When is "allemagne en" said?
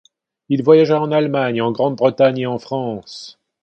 1.11-1.71